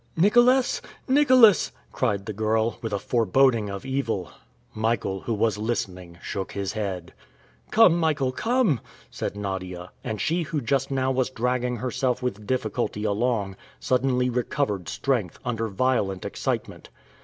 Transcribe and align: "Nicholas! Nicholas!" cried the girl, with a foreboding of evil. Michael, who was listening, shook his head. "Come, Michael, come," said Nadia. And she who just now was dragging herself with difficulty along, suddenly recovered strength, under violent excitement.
"Nicholas! 0.17 0.81
Nicholas!" 1.07 1.71
cried 1.91 2.25
the 2.25 2.33
girl, 2.33 2.79
with 2.81 2.91
a 2.91 2.97
foreboding 2.97 3.69
of 3.69 3.85
evil. 3.85 4.31
Michael, 4.73 5.21
who 5.21 5.33
was 5.35 5.59
listening, 5.59 6.17
shook 6.23 6.53
his 6.53 6.73
head. 6.73 7.13
"Come, 7.69 7.99
Michael, 7.99 8.31
come," 8.31 8.79
said 9.11 9.35
Nadia. 9.37 9.91
And 10.03 10.19
she 10.19 10.41
who 10.41 10.59
just 10.59 10.89
now 10.89 11.11
was 11.11 11.29
dragging 11.29 11.75
herself 11.77 12.23
with 12.23 12.47
difficulty 12.47 13.03
along, 13.03 13.57
suddenly 13.79 14.27
recovered 14.27 14.89
strength, 14.89 15.37
under 15.45 15.67
violent 15.67 16.25
excitement. 16.25 16.89